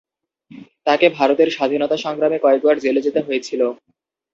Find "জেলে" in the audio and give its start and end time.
2.79-3.01